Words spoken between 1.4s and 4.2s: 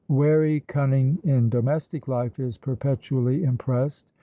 domestic life is perpetually impressed.